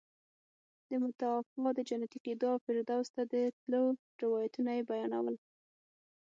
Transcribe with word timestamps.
د 0.89 0.91
متوفي 1.03 1.61
د 1.77 1.79
جنتي 1.89 2.19
کېدو 2.25 2.45
او 2.53 2.57
فردوس 2.65 3.07
ته 3.15 3.21
د 3.33 3.33
تلو 3.59 3.83
روایتونه 4.21 4.69
یې 4.77 4.87
بیانول. 4.89 5.35